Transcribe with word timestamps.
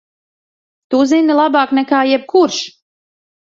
Tu 0.95 1.01
zini 1.11 1.37
labāk 1.41 1.75
nekā 1.81 2.01
jebkurš! 2.15 2.65